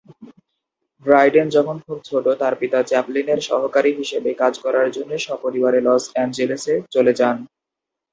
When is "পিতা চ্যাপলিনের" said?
2.55-3.39